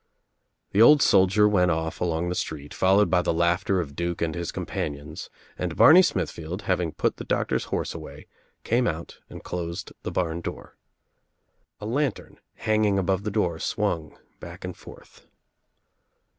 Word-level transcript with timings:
The 0.71 0.81
old 0.81 0.99
soldier 1.03 1.47
went 1.47 1.69
off 1.69 2.01
along 2.01 2.27
the 2.29 2.33
street 2.33 2.73
followed 2.73 3.07
by 3.07 3.21
the 3.21 3.31
laughter 3.31 3.79
of 3.79 3.95
Duke 3.95 4.19
and 4.19 4.33
his 4.33 4.51
companions 4.51 5.29
and 5.59 5.75
Bar 5.75 5.93
ney 5.93 6.01
Smithficld, 6.01 6.61
having 6.61 6.91
put 6.91 7.17
the 7.17 7.23
doctor's 7.23 7.65
horse 7.65 7.93
away, 7.93 8.25
came 8.63 8.87
out 8.87 9.19
and 9.29 9.43
closed 9.43 9.93
the 10.01 10.09
barn 10.09 10.41
door. 10.41 10.75
A 11.79 11.85
lantern 11.85 12.39
hanging 12.55 12.95
^Kibove 12.95 12.95
the 12.95 13.03
(VNLIGHTEP 13.03 13.07
LAMPS 13.07 13.23
;hc 13.29 13.33
door 13.33 13.59
swung 13.59 14.17
back 14.39 14.65
and 14.65 14.75
forth. 14.75 15.27